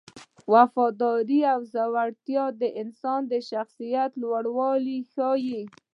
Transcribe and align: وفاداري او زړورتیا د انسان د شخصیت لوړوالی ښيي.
وفاداري 0.53 1.39
او 1.53 1.59
زړورتیا 1.73 2.45
د 2.61 2.63
انسان 2.81 3.21
د 3.31 3.33
شخصیت 3.49 4.11
لوړوالی 4.23 4.97
ښيي. 5.13 5.61